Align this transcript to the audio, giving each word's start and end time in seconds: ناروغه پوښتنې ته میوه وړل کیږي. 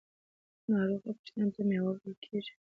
ناروغه 0.71 1.09
پوښتنې 1.19 1.49
ته 1.55 1.61
میوه 1.67 1.91
وړل 1.93 2.13
کیږي. 2.23 2.53